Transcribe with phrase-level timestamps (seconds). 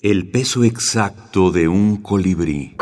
[0.00, 2.76] El peso exacto de un colibrí.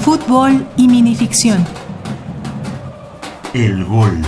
[0.00, 1.66] Fútbol y minificción.
[3.52, 4.22] El gol.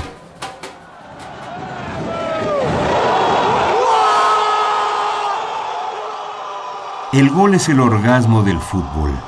[7.15, 9.19] El gol es el orgasmo del fútbol.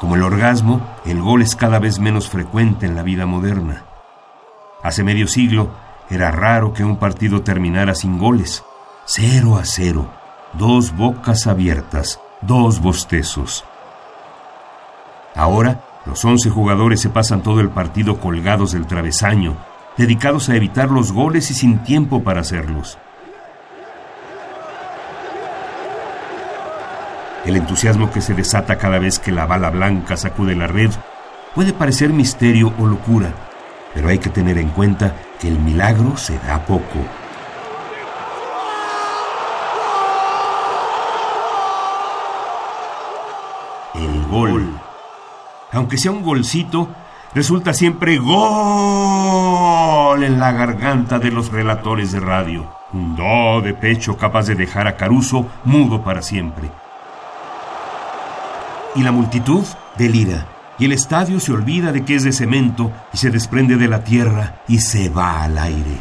[0.00, 3.93] Como el orgasmo, el gol es cada vez menos frecuente en la vida moderna.
[4.84, 5.70] Hace medio siglo
[6.10, 8.62] era raro que un partido terminara sin goles.
[9.06, 10.10] Cero a cero,
[10.52, 13.64] dos bocas abiertas, dos bostezos.
[15.34, 19.56] Ahora, los once jugadores se pasan todo el partido colgados del travesaño,
[19.96, 22.98] dedicados a evitar los goles y sin tiempo para hacerlos.
[27.46, 30.90] El entusiasmo que se desata cada vez que la bala blanca sacude la red
[31.54, 33.32] puede parecer misterio o locura,
[33.94, 36.98] pero hay que tener en cuenta que el milagro se da poco.
[43.94, 44.68] El gol.
[45.72, 46.88] Aunque sea un golcito,
[47.34, 48.34] resulta siempre gol
[50.24, 52.68] en la garganta de los relatores de radio.
[52.92, 56.68] Un do de pecho capaz de dejar a Caruso mudo para siempre.
[58.96, 59.64] Y la multitud
[59.96, 63.88] delira y el estadio se olvida de que es de cemento y se desprende de
[63.88, 65.98] la tierra y se va al aire.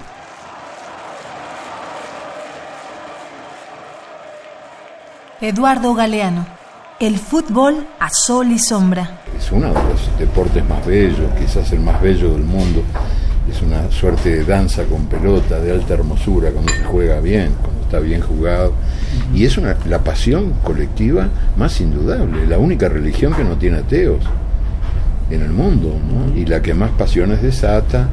[5.41, 6.45] Eduardo Galeano.
[6.99, 9.19] El fútbol a sol y sombra.
[9.37, 12.81] Es uno de los deportes más bellos, quizás el más bello del mundo.
[13.51, 17.81] Es una suerte de danza con pelota, de alta hermosura, cuando se juega bien, cuando
[17.81, 18.73] está bien jugado.
[19.33, 24.23] Y es una, la pasión colectiva más indudable, la única religión que no tiene ateos
[25.33, 26.37] en el mundo, ¿no?
[26.37, 28.09] y la que más pasiones desata,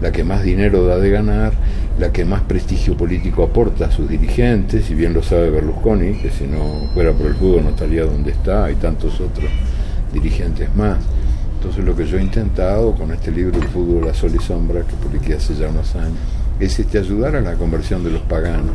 [0.00, 1.52] la que más dinero da de ganar,
[1.98, 6.30] la que más prestigio político aporta a sus dirigentes, y bien lo sabe Berlusconi, que
[6.30, 9.50] si no fuera por el fútbol no estaría donde está, hay tantos otros
[10.12, 10.98] dirigentes más.
[11.56, 14.82] Entonces lo que yo he intentado con este libro El fútbol a sol y sombra,
[14.82, 16.18] que publiqué hace ya unos años,
[16.60, 18.74] es este, ayudar a la conversión de los paganos.